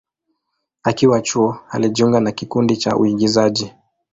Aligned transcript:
Akiwa 0.83 1.21
chuo, 1.21 1.59
alijiunga 1.71 2.19
na 2.19 2.31
kikundi 2.31 2.77
cha 2.77 2.97
uigizaji. 2.97 3.71